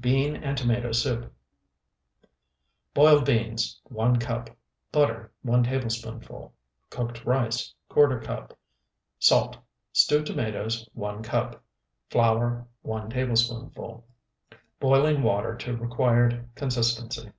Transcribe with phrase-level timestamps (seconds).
[0.00, 1.30] BEAN AND TOMATO SOUP
[2.94, 4.48] Boiled beans, 1 cup.
[4.90, 6.54] Butter, 1 tablespoonful.
[6.88, 8.56] Cooked rice, ¼ cup.
[9.18, 9.58] Salt.
[9.92, 11.62] Stewed tomatoes, 1 cup.
[12.08, 14.06] Flour, 1 tablespoonful.
[14.80, 17.30] Boiling water to required consistency.